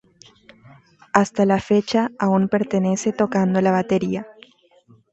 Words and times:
Hasta 1.13 1.45
la 1.45 1.59
fecha 1.59 2.09
aún 2.17 2.49
pertenece 2.49 3.13
tocando 3.13 3.61
la 3.61 3.69
batería. 3.69 4.25